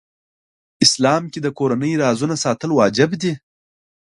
اسلام 0.85 1.23
کې 1.31 1.39
د 1.43 1.47
کورنۍ 1.59 1.93
رازونه 2.03 2.35
ساتل 2.43 2.69
واجب 2.73 3.09
دي. 3.21 3.33